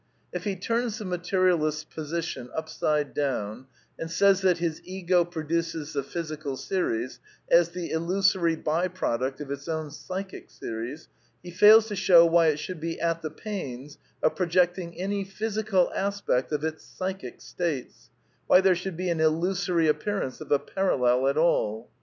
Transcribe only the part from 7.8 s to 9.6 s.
illusory by product of